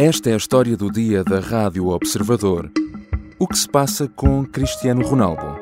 [0.00, 2.70] Esta é a história do dia da Rádio Observador.
[3.36, 5.58] O que se passa com Cristiano Ronaldo?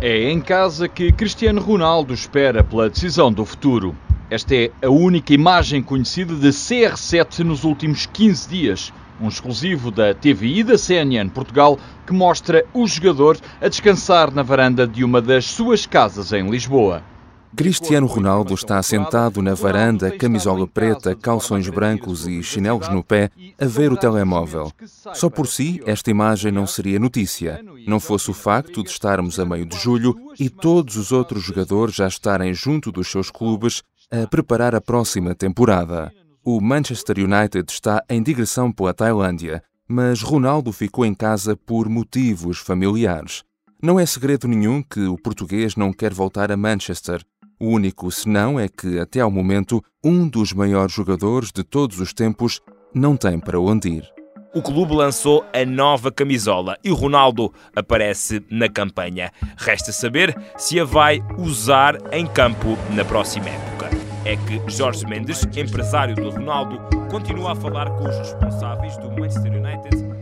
[0.00, 3.96] É em casa que Cristiano Ronaldo espera pela decisão do futuro.
[4.28, 8.92] Esta é a única imagem conhecida de CR7 nos últimos 15 dias.
[9.20, 14.84] Um exclusivo da TVI da CNN Portugal que mostra o jogador a descansar na varanda
[14.84, 17.04] de uma das suas casas em Lisboa.
[17.54, 23.66] Cristiano Ronaldo está sentado na varanda, camisola preta, calções brancos e chinelos no pé, a
[23.66, 24.72] ver o telemóvel.
[25.12, 29.44] Só por si, esta imagem não seria notícia, não fosse o facto de estarmos a
[29.44, 34.26] meio de julho e todos os outros jogadores já estarem junto dos seus clubes a
[34.26, 36.12] preparar a próxima temporada.
[36.42, 42.58] O Manchester United está em digressão pela Tailândia, mas Ronaldo ficou em casa por motivos
[42.58, 43.44] familiares.
[43.80, 47.20] Não é segredo nenhum que o português não quer voltar a Manchester.
[47.62, 52.12] O único senão é que, até ao momento, um dos maiores jogadores de todos os
[52.12, 52.60] tempos
[52.92, 54.04] não tem para onde ir.
[54.52, 59.30] O clube lançou a nova camisola e o Ronaldo aparece na campanha.
[59.56, 63.91] Resta saber se a vai usar em campo na próxima época.
[64.24, 66.78] É que Jorge Mendes, empresário do Ronaldo,
[67.10, 70.12] continua a falar com os responsáveis do Manchester United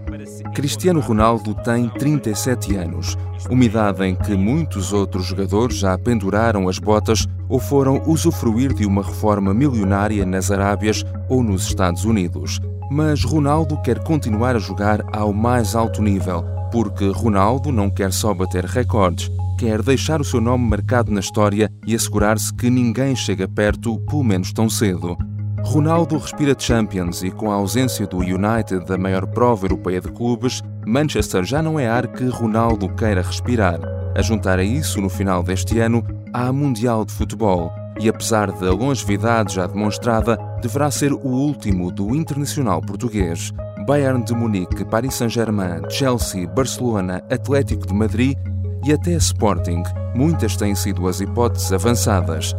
[0.55, 3.17] Cristiano Ronaldo tem 37 anos,
[3.48, 8.84] uma idade em que muitos outros jogadores já penduraram as botas ou foram usufruir de
[8.84, 12.61] uma reforma milionária nas Arábias ou nos Estados Unidos.
[12.91, 18.34] Mas Ronaldo quer continuar a jogar ao mais alto nível, porque Ronaldo não quer só
[18.34, 23.47] bater recordes, quer deixar o seu nome marcado na história e assegurar-se que ninguém chega
[23.47, 25.19] perto, pelo menos tão cedo.
[25.62, 30.62] Ronaldo respira Champions e, com a ausência do United da maior prova europeia de clubes,
[30.86, 33.78] Manchester já não é ar que Ronaldo queira respirar.
[34.16, 38.50] A juntar a isso, no final deste ano, há a Mundial de Futebol e, apesar
[38.50, 43.53] da longevidade já demonstrada, deverá ser o último do internacional português.
[43.86, 48.38] Bayern de Munique, Paris Saint-Germain, Chelsea, Barcelona, Atlético de Madrid
[48.84, 49.82] e até Sporting,
[50.14, 52.54] muitas têm sido as hipóteses avançadas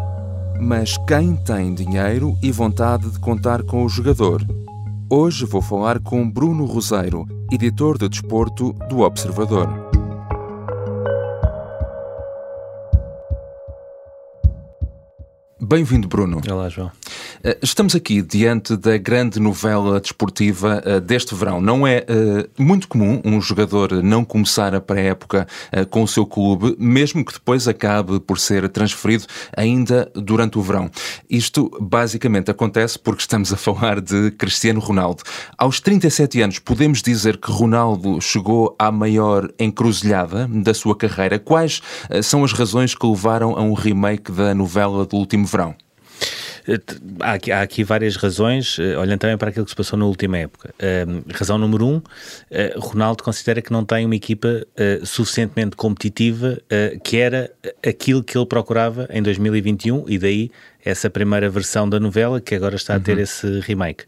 [0.61, 4.45] mas quem tem dinheiro e vontade de contar com o jogador?
[5.09, 9.67] Hoje vou falar com Bruno Roseiro, editor de desporto do Observador.
[15.59, 16.41] Bem-vindo, Bruno.
[16.47, 16.91] Olá, João.
[17.44, 21.62] Eh, estamos aqui diante da grande novela desportiva uh, deste verão.
[21.62, 25.47] Não é uh, muito comum um jogador não começar a pré-época
[25.90, 29.25] com o seu clube, mesmo que depois acabe por ser transferido
[29.56, 30.90] ainda durante o verão.
[31.30, 35.24] Isto basicamente acontece porque estamos a falar de Cristiano Ronaldo.
[35.58, 41.40] Aos 37 anos, podemos dizer que Ronaldo chegou à maior encruzilhada da sua carreira.
[41.40, 41.81] Quais
[42.24, 45.75] são as razões que levaram a um remake da novela do último verão?
[46.67, 46.79] Eh,
[47.19, 50.05] há aqui, há aqui, várias razões, eh, olhando também para aquilo que se passou na
[50.05, 50.73] última época.
[50.79, 52.03] Uh, razão número um, uh,
[52.79, 56.57] Ronaldo considera que não tem uma equipa uh, suficientemente competitiva
[57.03, 57.51] que era
[57.85, 60.51] aquilo que ele procurava em 2021 e daí
[60.84, 63.24] essa primeira versão da novela que agora está a ter uhum.
[63.24, 64.03] esse remake.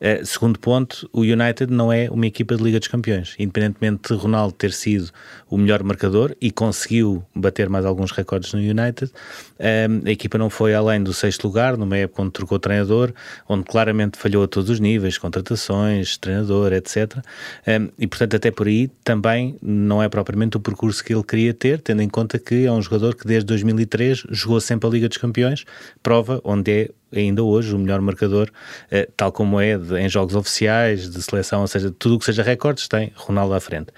[0.00, 3.34] Uh, segundo ponto, o United não é uma equipa de Liga dos Campeões.
[3.38, 5.10] Independentemente de Ronaldo ter sido
[5.48, 10.50] o melhor marcador e conseguiu bater mais alguns recordes no United, uh, a equipa não
[10.50, 13.12] foi além do sexto lugar, numa época onde trocou treinador,
[13.48, 17.16] onde claramente falhou a todos os níveis, contratações, treinador, etc.
[17.16, 17.20] Um,
[17.66, 21.54] eh, e portanto, até por aí também não é propriamente o percurso que ele queria
[21.54, 25.08] ter, tendo em conta que é um jogador que desde 2003 jogou sempre a Liga
[25.08, 25.64] dos Campeões,
[26.10, 26.90] prova onde é
[27.20, 28.50] ainda hoje o melhor marcador,
[28.90, 32.24] eh, tal como é de, em jogos oficiais, de seleção, ou seja, tudo o que
[32.24, 33.92] seja recordes tem Ronaldo à frente.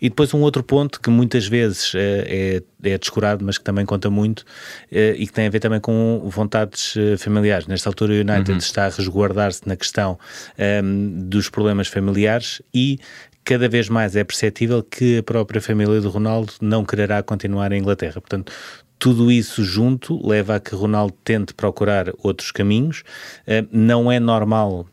[0.00, 3.86] E depois um outro ponto que muitas vezes eh, é, é descurado, mas que também
[3.86, 4.44] conta muito
[4.90, 7.68] eh, e que tem a ver também com vontades familiares.
[7.68, 8.58] Nesta altura o United uhum.
[8.58, 10.18] está a resguardar-se na questão
[10.58, 12.98] um, ehm, dos problemas familiares e
[13.44, 17.78] cada vez mais é perceptível que a própria família do Ronaldo não quererá continuar em
[17.78, 18.20] Inglaterra.
[18.20, 18.52] Portanto,
[18.98, 23.02] tudo isso junto leva a que Ronaldo tente procurar outros caminhos.
[23.46, 24.86] Uh, não é normal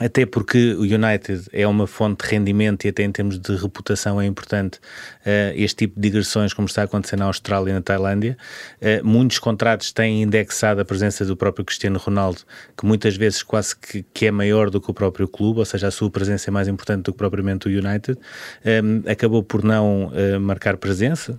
[0.00, 4.20] até porque o United é uma fonte de rendimento e até em termos de reputação
[4.20, 7.82] é importante uh, este tipo de digressões como está a acontecer na Austrália e na
[7.82, 8.36] Tailândia.
[8.80, 12.40] Uh, muitos contratos têm indexado a presença do próprio Cristiano Ronaldo,
[12.76, 15.88] que muitas vezes quase que, que, é maior do que o próprio clube, ou seja,
[15.88, 18.18] a sua presença é mais importante do que propriamente o United.
[18.64, 21.38] Um, acabou por não uh, marcar presença,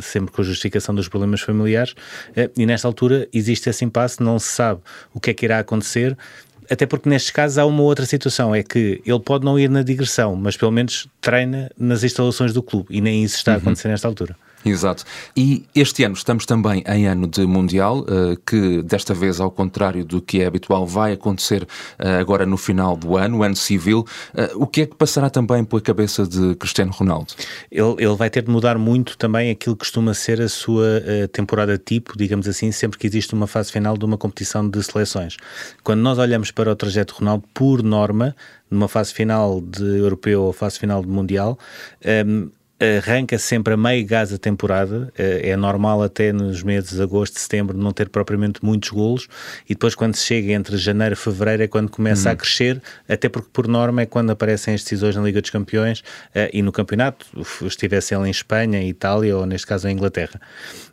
[0.00, 1.94] sempre com a justificação dos problemas familiares,
[2.36, 4.80] eh, e nesta altura existe esse impasse, não se sabe
[5.14, 6.16] o que é que irá acontecer,
[6.70, 9.82] até porque nestes casos há uma outra situação, é que ele pode não ir na
[9.82, 13.62] digressão, mas pelo menos treina nas instalações do clube, e nem isso está a uhum.
[13.62, 13.92] acontecer uhum.
[13.92, 14.36] nesta altura.
[14.64, 15.04] Exato.
[15.36, 20.04] E este ano estamos também em ano de Mundial, eh, que desta vez, ao contrário
[20.04, 21.66] do que é habitual, vai acontecer
[21.98, 24.04] eh, agora no final do ano, ano civil.
[24.34, 27.34] Eh, o que é que passará também pela cabeça de Cristiano Ronaldo?
[27.70, 31.00] Ele, ele vai ter de mudar muito também aquilo que costuma ser a sua
[31.32, 35.36] temporada tipo, digamos assim, sempre que existe uma fase final de uma competição de seleções.
[35.84, 38.34] Quando nós olhamos para o trajeto Ronaldo, por norma,
[38.70, 41.58] numa fase final de europeu ou fase final de mundial,
[42.04, 46.94] um, ehm, arranca sempre a meio gás a temporada, eh, é normal até nos meses
[46.94, 49.28] de agosto, setembro não ter propriamente muitos golos
[49.68, 52.34] e depois quando se chega entre janeiro e fevereiro é quando começa uhum.
[52.34, 56.04] a crescer, até porque por norma é quando aparecem as decisões na Liga dos Campeões
[56.32, 57.26] eh, e no campeonato,
[57.62, 60.40] estivesse ele em Espanha, Itália ou neste caso em Inglaterra.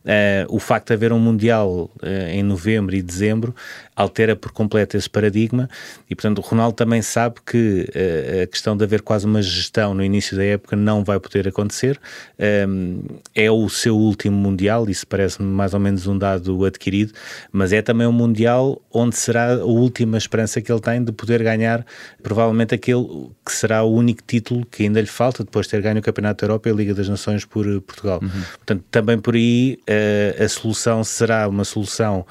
[0.03, 1.91] Eh, o facto de haver um Mundial
[2.29, 3.55] em novembro e dezembro
[3.95, 5.69] altera por completo esse paradigma
[6.09, 7.87] e portanto o Ronaldo também sabe que
[8.43, 11.65] a questão de haver quase uma gestão no início da época não vai poder acontecer
[11.65, 11.99] acontecer.
[12.67, 13.01] Um,
[13.33, 17.13] é o seu último Mundial, isso parece-me mais ou menos um dado adquirido,
[17.51, 21.43] mas é também um Mundial onde será a última esperança que ele tem de poder
[21.43, 21.85] ganhar,
[22.21, 25.99] provavelmente aquele que será o único título que ainda lhe falta depois de ter ganho
[25.99, 28.19] o Campeonato da Europa e a Liga das Nações por Portugal.
[28.21, 28.29] Uhum.
[28.57, 32.25] Portanto, também por aí uh, a solução será uma solução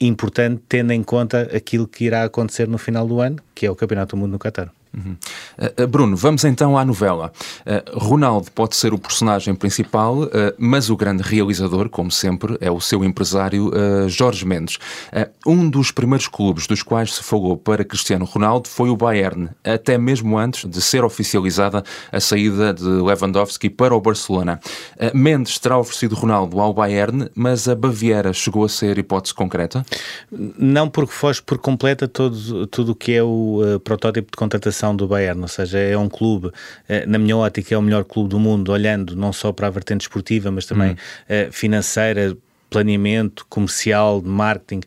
[0.00, 3.76] importante, tendo em conta aquilo que irá acontecer no final do ano, que é o
[3.76, 4.72] Campeonato do Mundo no Qatar.
[4.92, 5.16] Uhum.
[5.56, 7.32] Uh, Bruno, vamos então à novela.
[7.60, 10.28] Uh, Ronaldo pode ser o personagem principal, uh,
[10.58, 13.70] mas o grande realizador, como sempre, é o seu empresário
[14.08, 14.78] Jorge Mendes.
[15.46, 19.96] um dos primeiros clubes dos quais se falou para Cristiano Ronaldo foi o Bayern, até
[19.96, 24.60] mesmo antes de ser oficializada a saída de Lewandowski para o Barcelona.
[25.14, 29.84] Mendes terá oferecido Ronaldo ao Bayern, mas a Baviera chegou a ser hipótese concreta?
[30.30, 35.06] Não, porque foge por completa todo, tudo o que é o protótipo de contratação do
[35.06, 36.50] Bayern, ou seja, é um clube,
[36.88, 39.70] eh, na minha ótica, é o melhor clube do mundo, olhando não só para a
[39.70, 41.52] vertente esportiva, mas também hum.
[41.52, 42.36] financeira,
[42.70, 44.80] planeamento comercial, de marketing,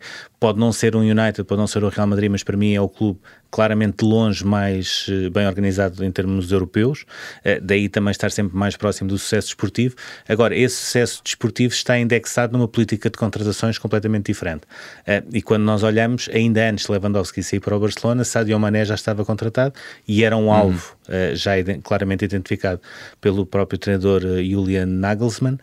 [0.44, 2.82] pode não ser um United, pode não ser o Real Madrid, mas para mim é
[2.82, 3.18] o clube
[3.54, 7.06] claramente de longe mais eh, bem organizado em termos europeus,
[7.46, 9.96] eh, daí também estar sempre mais próximo do sucesso desportivo.
[10.28, 14.64] Agora, esse sucesso desportivo está indexado numa política de contratações completamente diferente.
[15.06, 18.84] Eh, e quando nós olhamos, ainda antes de Lewandowski sair para o Barcelona, Sadio Mané
[18.86, 19.76] já estava contratado
[20.08, 21.36] e era um alvo uhum.
[21.36, 21.52] já
[21.84, 22.82] claramente identificado
[23.22, 25.60] pelo próprio treinador Julian Nagelsmann,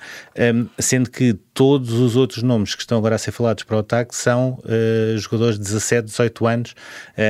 [0.78, 4.14] sendo que todos os outros nomes que estão agora a ser falados para o ataque
[4.14, 4.58] são
[5.18, 6.74] jogadores de 17, 18 anos,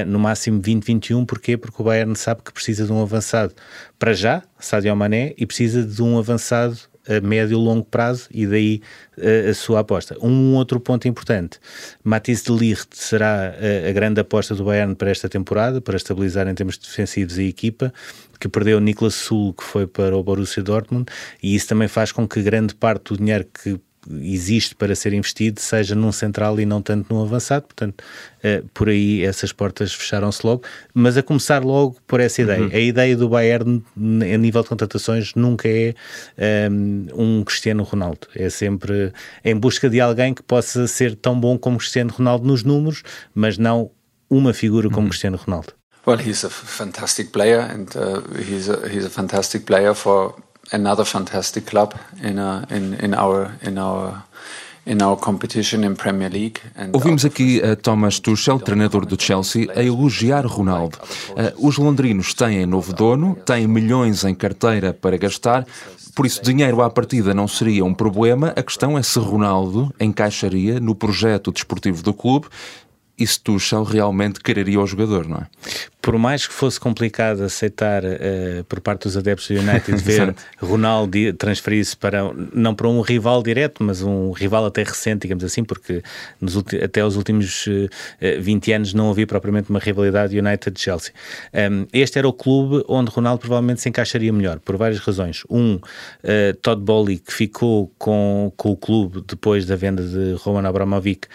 [0.06, 1.25] no máximo máximo 2021.
[1.25, 1.56] Porquê?
[1.56, 3.54] Porque o Bayern sabe que precisa de um avançado
[3.98, 6.78] para já, Sadio Mané, e precisa de um avançado
[7.08, 8.82] a médio e longo prazo e daí
[9.19, 10.16] a, a sua aposta.
[10.20, 11.58] Um outro ponto importante,
[12.04, 16.46] Matisse de Ligt será a, a, grande aposta do Bayern para esta temporada, para estabilizar
[16.46, 17.92] em termos defensivos a equipa,
[18.38, 21.06] que perdeu Niklas Sul, que foi para o Borussia Dortmund,
[21.42, 23.78] e isso também faz com que grande parte do dinheiro que
[24.23, 28.02] existe para ser investido seja num central e não tanto num avançado, portanto,
[28.38, 30.62] uh, por aí essas portas fecharam-se logo,
[30.94, 32.62] mas a começar logo por essa ideia.
[32.62, 32.70] Uhum.
[32.73, 35.94] A ideia do Bayern a nível de contratações nunca é
[36.70, 39.12] um, ehm, um, Cristiano Ronaldo, é sempre
[39.44, 43.02] em busca de alguém que possa ser tão bom como Cristiano Ronaldo nos números,
[43.35, 43.91] mas não
[44.29, 45.08] uma figura como uhum.
[45.08, 45.75] Cristiano Ronaldo.
[46.06, 50.35] Well, he's a fantastic player and uh, he's a, he's a fantastic player for
[50.72, 54.25] another fantastic club in, a, in, in our in our
[56.93, 60.99] Ouvimos aqui a Thomas Tuchel, treinador do Chelsea, a elogiar Ronaldo.
[61.30, 65.66] Uh, os londrinos têm novo dono, têm milhões em carteira para gastar,
[66.14, 68.54] por isso dinheiro à partida não seria um problema.
[68.56, 72.49] A questão é se Ronaldo encaixaria no projeto desportivo do clube
[73.20, 75.46] e se Tuchel realmente quereria o jogador, não é?
[76.00, 81.10] Por mais que fosse complicado aceitar uh, por parte dos adeptos do United ver Ronaldo
[81.34, 86.02] transferir-se para, não para um rival direto, mas um rival até recente, digamos assim, porque
[86.40, 91.12] nos, até os últimos uh, eh, 20 anos não havia propriamente uma rivalidade United-Chelsea.
[91.52, 95.42] Um, este era o clube onde Ronaldo provavelmente se encaixaria melhor, por várias razões.
[95.50, 100.66] Um, uh, Todd Bowley, que ficou com, com o clube depois da venda de Roman
[100.66, 101.28] Abramovic,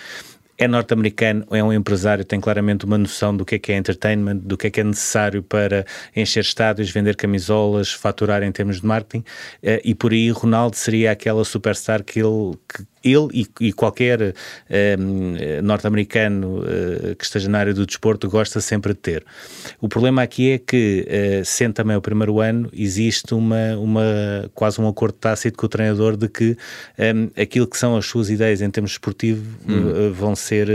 [0.58, 4.38] é norte-americano, é um empresário, tem claramente uma noção do que é que é entertainment,
[4.38, 5.86] do que é que é necessário para
[6.16, 9.24] encher estádios, vender camisolas, faturar em termos de marketing,
[9.62, 14.34] eh, e por aí Ronaldo seria aquela superstar que ele, que ele e, e qualquer
[15.64, 16.64] norte-americano
[17.18, 19.26] que esteja na área do desporto gosta sempre de ter.
[19.80, 21.08] O problema aqui é que,
[21.46, 26.18] sendo também o primeiro ano, existe uma, uma quase um acordo tácito com o treinador
[26.18, 26.58] de que
[27.40, 30.12] aquilo que são as suas ideias em termos esportivos hum.
[30.12, 30.68] vão ser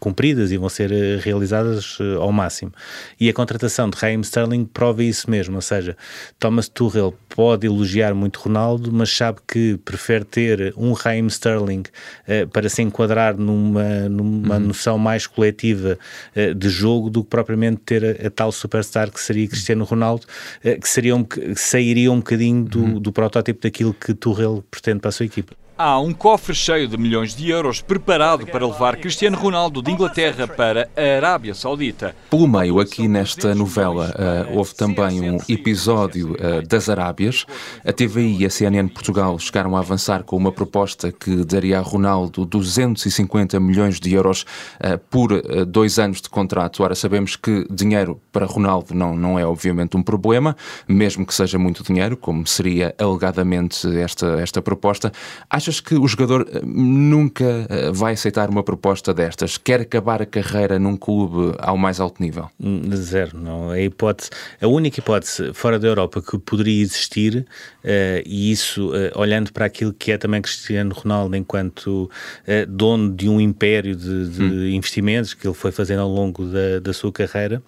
[0.00, 0.90] cumpridas e vão ser
[1.20, 2.72] realizadas ao máximo.
[3.20, 5.96] E a contratação de Raheem Sterling prova isso mesmo, ou seja,
[6.38, 12.48] Thomas Tuchel pode elogiar muito Ronaldo, mas sabe que prefere ter um Raheem Sterling uh,
[12.48, 14.60] para se enquadrar numa, numa uhum.
[14.60, 15.98] noção mais coletiva
[16.36, 20.26] uh, de jogo do que propriamente ter a, tal superstar que seria Cristiano Ronaldo,
[20.64, 23.00] uh, que, seria um, que sairia um bocadinho do, uhum.
[23.00, 25.54] do protótipo daquilo que Tuchel pretende para a sua equipa.
[25.80, 30.48] Há um cofre cheio de milhões de euros preparado para levar Cristiano Ronaldo de Inglaterra
[30.48, 32.16] para a Arábia Saudita.
[32.28, 34.12] Pelo meio, aqui nesta novela,
[34.50, 37.46] uh, houve também um episódio uh, das Arábias.
[37.86, 41.80] A TVI e a CNN Portugal chegaram a avançar com uma proposta que daria a
[41.80, 44.42] Ronaldo 250 milhões de euros
[44.80, 45.30] uh, por
[45.64, 46.82] dois anos de contrato.
[46.82, 50.56] Ora, sabemos que dinheiro para Ronaldo não, não é obviamente um problema,
[50.88, 55.12] mesmo que seja muito dinheiro, como seria alegadamente esta, esta proposta.
[55.48, 59.58] Acha achas que o jogador eh, nunca eh, vai aceitar uma proposta destas?
[59.58, 62.50] Quer acabar a carreira num clube ao mais alto nível?
[62.58, 63.70] Hum, zero, não.
[63.70, 67.46] A hipótese, a única hipótese fora da Europa que poderia existir,
[67.84, 72.10] uh, e isso uh, olhando para aquilo que é também Cristiano Ronaldo enquanto
[72.46, 74.66] uh, dono de um império de, de hum.
[74.68, 77.62] investimentos que ele foi fazendo ao longo da, da sua carreira,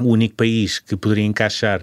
[0.00, 1.82] o único país que poderia encaixar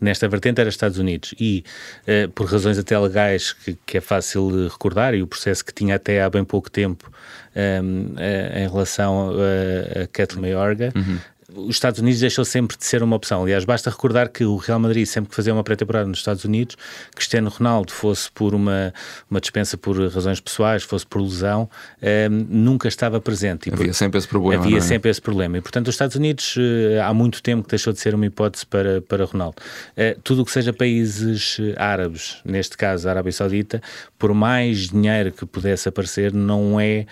[0.00, 1.34] nesta vertente era Estados Unidos.
[1.38, 1.64] E,
[2.06, 5.96] uh, por razões até legais que, que, é fácil recordar e o processo que tinha
[5.96, 7.10] até há bem pouco tempo
[7.54, 11.18] um, ehm, eh, em relação a, a Kathleen Mayorga, uhum
[11.66, 13.42] os Estados Unidos deixou sempre de ser uma opção.
[13.42, 16.76] Aliás, basta recordar que o Real Madrid, sempre que fazia uma pré-temporada nos Estados Unidos,
[17.14, 18.92] Cristiano Ronaldo, fosse por uma,
[19.30, 21.68] uma dispensa por razões pessoais, fosse por lesão,
[22.00, 23.68] ehm, nunca estava presente.
[23.68, 24.64] E havia por, sempre esse problema.
[24.64, 24.80] Havia é?
[24.80, 25.58] sempre esse problema.
[25.58, 28.66] E, portanto, os Estados Unidos, uh, há muito tempo que deixou de ser uma hipótese
[28.66, 29.56] para, para Ronaldo.
[29.92, 33.82] Uh, tudo o que seja países eh, árabes, neste caso a Arábia Saudita,
[34.18, 37.06] por mais dinheiro que pudesse aparecer, não é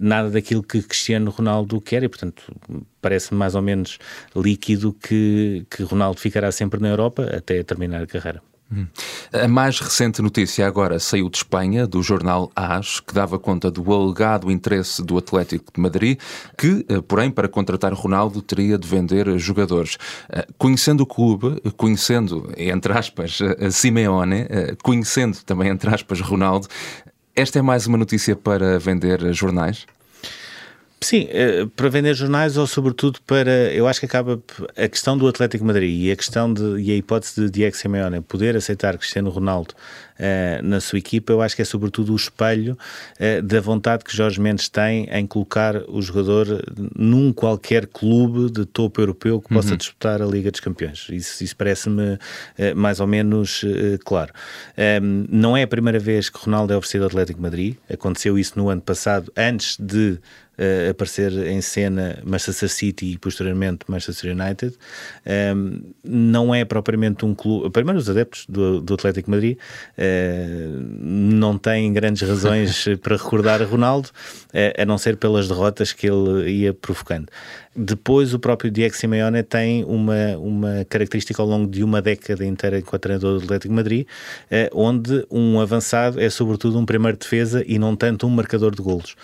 [0.00, 2.42] nada daquilo que Cristiano Ronaldo quer e, portanto,
[3.00, 3.79] parece mais ou menos
[4.34, 8.42] líquido que, que Ronaldo ficará sempre na Europa até terminar a carreira.
[8.72, 8.86] Hum.
[9.32, 13.92] A mais recente notícia agora saiu de Espanha, do jornal AS, que dava conta do
[13.92, 16.20] alegado interesse do Atlético de Madrid,
[16.56, 19.98] que, eh, porém, para contratar Ronaldo, teria de vender jogadores.
[20.28, 23.40] Eh, conhecendo o clube, conhecendo, entre aspas,
[23.72, 26.68] Simeone, eh, conhecendo também, entre aspas, Ronaldo,
[27.34, 29.84] esta é mais uma notícia para vender jornais?
[31.02, 34.38] Sim, eh, para vender jornais ou sobretudo para, eu acho que acaba
[34.76, 38.20] a questão do Atlético Madrid e a questão de, e a hipótese de Diego Simeone
[38.20, 39.74] poder aceitar Cristiano Ronaldo
[40.18, 42.76] uh, na sua equipa, eu acho que é sobretudo o espelho
[43.18, 46.62] uh, da vontade que Jorge Mendes tem em colocar o jogador
[46.94, 49.78] num qualquer clube de topo europeu que possa uhum.
[49.78, 51.06] disputar a Liga dos Campeões.
[51.10, 52.18] Isso, isso parece-me uh,
[52.76, 53.64] mais ou menos
[54.04, 54.32] claro.
[54.76, 58.38] Um, ehm, não é a primeira vez que Ronaldo é oferecido ao Atlético Madrid, aconteceu
[58.38, 60.18] isso no ano passado, antes de
[60.60, 64.76] uh, aparecer em cena Manchester City e posteriormente Manchester United.
[65.26, 67.70] Um, ehm, não é propriamente um clube.
[67.70, 74.08] Primeiro, os adeptos do, do Atlético Madrid uh, não têm grandes razões para recordar Ronaldo,
[74.08, 77.28] uh, a não ser pelas derrotas que ele ia provocando.
[77.74, 82.78] Depois, o próprio Diego Simeone tem uma, uma característica ao longo de uma década inteira
[82.78, 84.06] enquanto treinador do Atlético Madrid,
[84.72, 89.14] onde um avançado é sobretudo um primeiro defesa e não tanto um marcador de golos.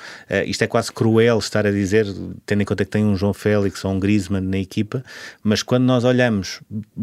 [0.46, 2.06] Isto é quase cruel estar a dizer,
[2.44, 5.04] tendo em conta que tem um João Félix ou um Griezmann na equipa,
[5.42, 6.60] mas quando nós olhamos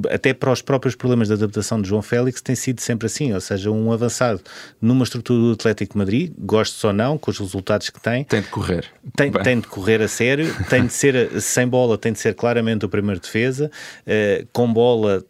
[0.09, 3.41] até para os próprios problemas de adaptação de João Félix, tem sido sempre assim, ou
[3.41, 4.41] seja, um avançado
[4.81, 8.23] numa estrutura do Atlético Madrid, gosto ou não, com os resultados que tem.
[8.23, 8.85] Tem de correr.
[9.15, 12.85] Tem, tem de correr a sério, tem de ser sem bola tem de ser claramente
[12.85, 13.71] o primeiro defesa,
[14.05, 15.23] uh, com bola,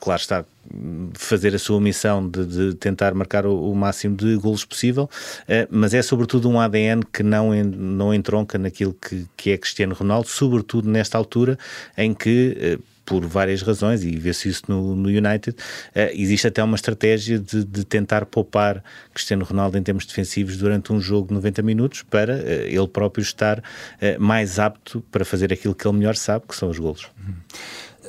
[0.00, 0.44] claro está,
[1.14, 5.68] fazer a sua missão de, de tentar marcar o, o, máximo de golos possível, uh,
[5.70, 9.94] mas é sobretudo um ADN que não, en, não entronca naquilo que, que é Cristiano
[9.94, 11.58] Ronaldo, sobretudo nesta altura
[11.96, 16.62] em que uh, por várias razões, e vê-se isso no, no United, uh, existe até
[16.62, 21.34] uma estratégia de, de, tentar poupar Cristiano Ronaldo em termos defensivos durante um jogo de
[21.34, 23.62] 90 minutos para uh, ele próprio estar uh,
[24.18, 27.08] mais apto para fazer aquilo que ele melhor sabe, que são os golos.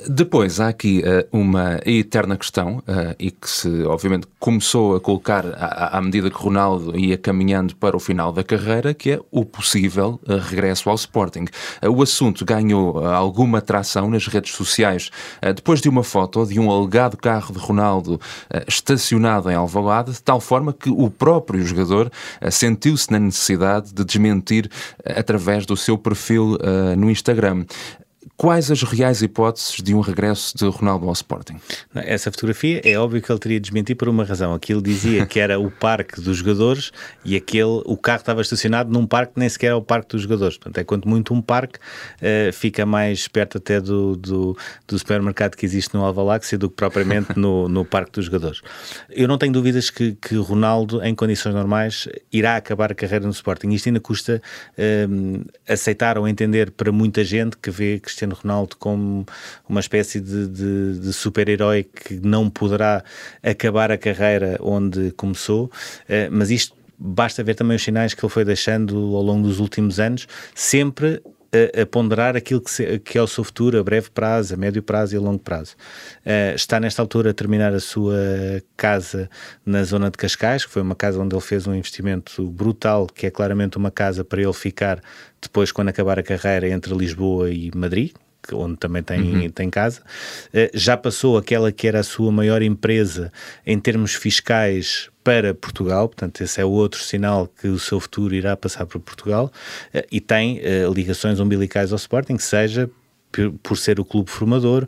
[0.08, 5.44] Depois, há aqui uh, uma eterna questão, uh, e que se, obviamente, começou a colocar
[5.54, 9.44] à, à, medida que Ronaldo ia caminhando para o final da carreira, que é o
[9.44, 11.46] possível uh, regresso ao Sporting.
[11.82, 15.10] o assunto ganhou alguma atração nas redes sociais
[15.54, 18.20] depois de uma foto de um alegado carro de Ronaldo
[18.66, 22.10] estacionado em Alvalade, de tal forma que o próprio jogador
[22.50, 24.70] sentiu-se na necessidade de desmentir
[25.04, 26.58] através do seu perfil
[26.96, 27.64] no Instagram.
[28.36, 31.56] Quais as reais hipóteses de um regresso de Ronaldo ao Sporting?
[31.94, 34.52] Essa fotografia é óbvio que ele teria de desmentir por uma razão.
[34.52, 36.92] Aquilo dizia que era o parque dos jogadores
[37.24, 40.22] e aquele, o carro estava estacionado num parque que nem sequer é o parque dos
[40.22, 40.58] jogadores.
[40.58, 45.56] Portanto, é quanto muito um parque, uh, fica mais perto até do, do, do, supermercado
[45.56, 48.60] que existe no Alvaláxia do que propriamente no, no parque dos jogadores.
[49.08, 53.32] Eu não tenho dúvidas que, que Ronaldo, em condições normais, irá acabar a carreira no
[53.32, 53.70] Sporting.
[53.70, 54.42] Isto ainda custa
[54.76, 59.26] uh, aceitar ou entender para muita gente que vê Cristiano Cristiano Ronaldo como
[59.68, 63.04] uma espécie de, de, de super-herói que não poderá
[63.42, 65.70] acabar a carreira onde começou,
[66.08, 69.60] eh, mas isto basta ver também os sinais que ele foi deixando ao longo dos
[69.60, 71.22] últimos anos, sempre
[71.52, 74.56] a, a, ponderar aquilo que, se, que, é o seu futuro a breve prazo, a
[74.56, 75.74] médio prazo e a longo prazo.
[76.24, 78.16] Uh, está nesta altura a terminar a sua
[78.76, 79.28] casa
[79.64, 83.26] na zona de Cascais, que foi uma casa onde ele fez um investimento brutal, que
[83.26, 85.00] é claramente uma casa para ele ficar
[85.40, 88.12] depois, quando acabar a carreira, entre Lisboa e Madrid,
[88.52, 89.50] onde também tem, uhum.
[89.50, 90.00] tem casa.
[90.48, 93.32] Uh, já passou aquela que era a sua maior empresa
[93.64, 98.56] em termos fiscais para Portugal, portanto, esse é outro sinal que o seu futuro irá
[98.56, 99.50] passar para Portugal
[99.92, 102.88] uh, e tem uh, ligações umbilicais ao Sporting, seja
[103.60, 104.86] por ser o clube formador,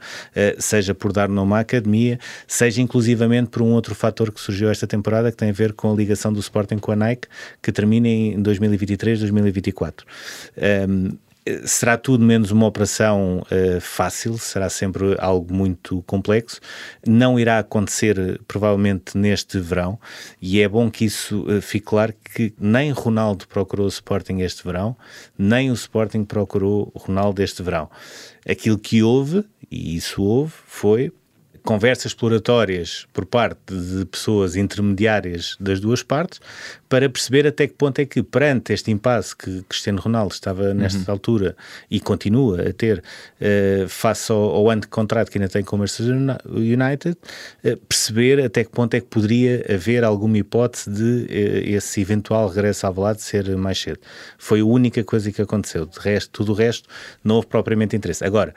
[0.58, 4.86] seja por dar nome à academia, seja inclusivamente por um outro fator que surgiu esta
[4.86, 7.28] temporada que tem a ver com a ligação do Sporting com a Nike,
[7.60, 10.02] que termina em 2023-2024.
[10.88, 11.18] Um,
[11.64, 16.60] será tudo menos uma operação uh, fácil, será sempre algo muito complexo.
[17.06, 19.98] Não irá acontecer provavelmente neste verão
[20.40, 24.64] e é bom que isso uh, fique claro que nem Ronaldo procurou o Sporting este
[24.64, 24.96] verão,
[25.36, 27.90] nem o Sporting procurou Ronaldo este verão.
[28.48, 31.12] Aquilo que houve, e isso houve, foi
[31.68, 36.40] conversas exploratórias por parte de pessoas intermediárias das duas partes
[36.88, 41.00] para perceber até que ponto é que, perante este impasse que Cristiano Ronaldo estava nesta
[41.00, 41.04] uhum.
[41.08, 41.54] altura
[41.90, 45.76] e continua a ter uh, face ao, ao ano de contrato que ainda tem com
[45.76, 47.18] o Manchester United,
[47.62, 52.48] uh, perceber até que ponto é que poderia haver alguma hipótese de uh, esse eventual
[52.48, 54.00] regresso ao Valade ser mais cedo.
[54.38, 55.84] Foi a única coisa que aconteceu.
[55.84, 56.88] De resto, tudo o resto
[57.22, 58.24] não houve propriamente interesse.
[58.24, 58.54] Agora,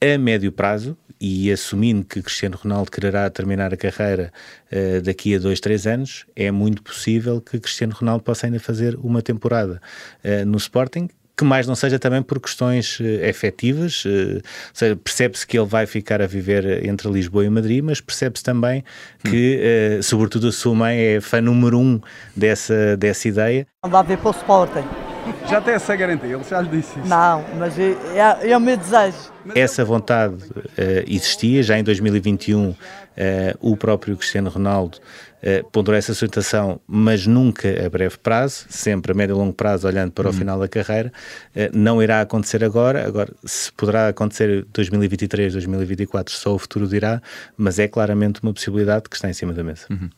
[0.00, 4.32] a médio prazo, e assumindo que Cristiano Ronaldo quererá terminar a carreira
[4.72, 8.96] uh, daqui a dois, três anos, é muito possível que Cristiano Ronaldo possa ainda fazer
[8.96, 9.80] uma temporada
[10.24, 11.08] uh, no Sporting,
[11.38, 16.20] que mais não seja também por questões uh, efetivas, uh, percebe-se que ele vai ficar
[16.20, 18.82] a viver entre Lisboa e Madrid, mas percebe-se também
[19.24, 22.00] que, uh, sobretudo a sua mãe é fã número um
[22.36, 23.66] dessa, dessa ideia.
[23.84, 25.07] Andar a ver para o Sporting.
[25.48, 27.08] Já tem essa garantia, ele já lhe disse isso.
[27.08, 29.16] Não, mas é, é, é o meu desejo.
[29.54, 32.74] Essa vontade uh, existia já em 2021.
[33.18, 34.98] Uh, o próprio Cristiano Ronaldo
[35.42, 39.88] uh, ponderou essa situação, mas nunca a breve prazo, sempre a médio e longo prazo,
[39.88, 40.38] olhando para o uhum.
[40.38, 41.12] final da carreira.
[41.50, 47.20] Uh, não irá acontecer agora, agora se poderá acontecer 2023, 2024, só o futuro dirá,
[47.56, 49.86] mas é claramente uma possibilidade que está em cima da mesa.
[49.90, 50.08] Uhum.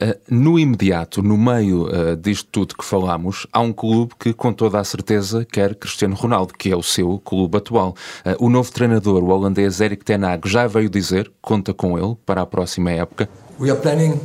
[0.00, 4.80] Uh, no imediato, no meio disto tudo que falámos, há um clube que com toda
[4.80, 7.94] a certeza quer Cristiano Ronaldo, que é o seu clube atual.
[8.38, 12.40] o novo treinador, o holandês Erik Ten Hag, já veio dizer, conta com ele para
[12.40, 13.28] a próxima época.
[13.58, 14.20] We are planning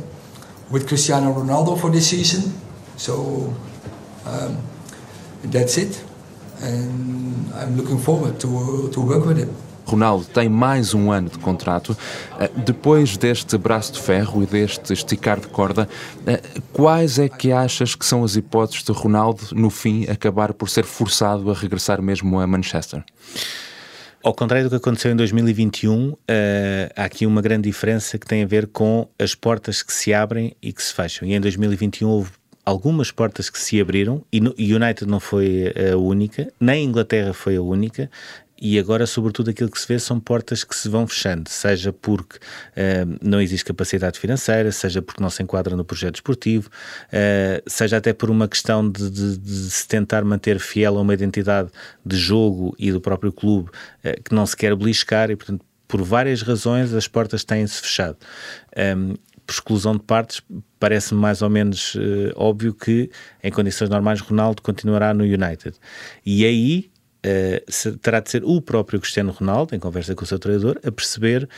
[0.70, 2.52] with Cristiano Ronaldo for this season.
[2.96, 3.52] So
[4.26, 4.56] um,
[5.50, 6.02] that's it.
[6.62, 9.50] And I'm looking forward to, to work with him.
[9.84, 11.96] Ronaldo tem mais um ano de contrato.
[12.38, 15.88] Eh, depois deste braço de ferro e deste esticar de corda,
[16.26, 16.40] eh,
[16.72, 20.84] quais é que achas que são as hipóteses de Ronaldo, no fim, acabar por ser
[20.84, 23.04] forçado a regressar mesmo a Manchester?
[24.24, 28.26] Ao contrário do que aconteceu em 2021, uh, eh, há aqui uma grande diferença que
[28.26, 31.26] tem a ver com as portas que se abrem e que se fecham.
[31.26, 32.30] E em 2021 houve
[32.64, 37.32] algumas portas que se abriram e o United não foi a única, nem a Inglaterra
[37.32, 38.08] foi a única
[38.64, 42.36] e agora, sobretudo, aquilo que se vê são portas que se vão fechando, seja porque
[42.36, 46.70] uh, não existe capacidade financeira, seja porque não se enquadra no projeto esportivo,
[47.08, 51.12] uh, seja até por uma questão de, de, de, se tentar manter fiel a uma
[51.12, 51.70] identidade
[52.06, 56.00] de jogo e do próprio clube uh, que não se quer beliscar e, portanto, por
[56.00, 58.16] várias razões as portas têm-se fechado.
[58.96, 60.40] Um, por exclusão de partes,
[60.78, 61.96] parece-me mais ou menos
[62.36, 63.10] óbvio que,
[63.42, 65.76] em condições normais, Ronaldo continuará no United.
[66.24, 66.91] E aí
[67.26, 70.90] uh, terá de ser o próprio Cristiano Ronaldo, em conversa com o seu treinador, a
[70.90, 71.48] perceber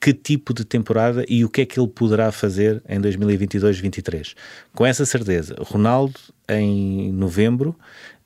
[0.00, 4.34] que tipo de temporada e o que é que ele poderá fazer em 2022-23.
[4.74, 7.74] Com essa certeza, Ronaldo em novembro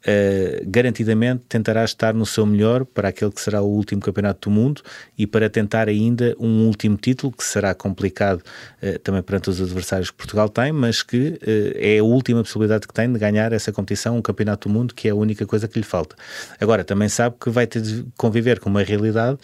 [0.01, 4.55] uh, garantidamente tentará estar no seu melhor para aquele que será o último campeonato do
[4.55, 4.83] mundo
[5.17, 8.43] e para tentar ainda um último título que será complicado
[8.83, 12.87] uh, também perante os adversários que Portugal tem, mas que uh, é a última possibilidade
[12.87, 15.69] que tem de ganhar essa competição, um campeonato do mundo, que é a única coisa
[15.69, 16.17] que lhe falta.
[16.61, 19.39] Agora, também sabe que vai ter de conviver com uma realidade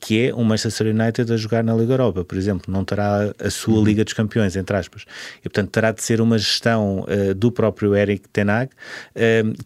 [0.00, 3.50] que é o Manchester United a jogar na Liga Europa, por exemplo, não terá a
[3.50, 3.84] sua uhum.
[3.84, 5.04] Liga dos Campeões, entre aspas,
[5.40, 8.70] e portanto terá de ser uma gestão do próprio Eric Tenag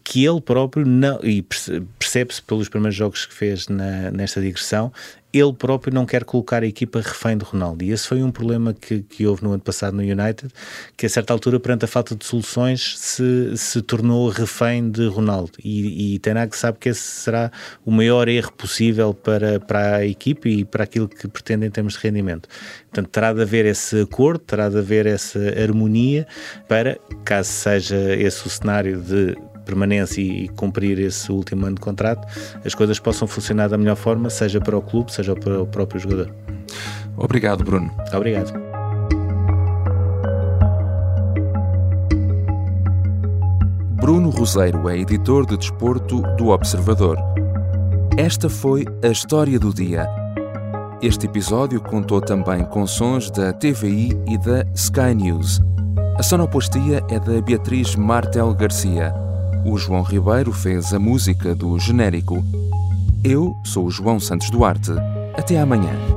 [0.03, 1.41] que que ele próprio não, e
[1.97, 4.93] percebe-se pelos primeiros jogos que fez na, nesta digressão,
[5.33, 7.83] ele próprio não quer colocar a equipa refém de Ronaldo.
[7.83, 10.53] E esse foi um problema que, que houve no ano passado no United,
[10.95, 15.53] que a certa altura, perante a falta de soluções, se, se tornou refém de Ronaldo.
[15.63, 17.51] E, e Tenag sabe que esse será
[17.83, 21.93] o maior erro possível para, para a equipe e para aquilo que pretende em termos
[21.93, 22.47] de rendimento.
[22.91, 26.27] Portanto, terá de haver esse acordo, terá de haver essa harmonia
[26.67, 32.27] para, caso seja esse o cenário de permanência e, cumprir esse último ano de contrato,
[32.63, 35.99] as coisas possam funcionar da melhor forma, seja para o clube, seja para o próprio
[35.99, 36.33] jogador.
[37.17, 37.91] Obrigado, Bruno.
[38.13, 38.53] Obrigado.
[44.03, 47.17] Bruno Roseiro é editor de desporto do Observador.
[48.17, 50.07] Esta foi a história do dia.
[51.01, 55.61] Este episódio contou também com sons da TVI e da Sky News.
[56.17, 59.13] A sonoplastia é da Beatriz Martel Garcia.
[59.65, 62.43] O João Ribeiro fez a música do genérico.
[63.23, 64.91] Eu sou o João Santos Duarte.
[65.37, 66.12] Até amanhã.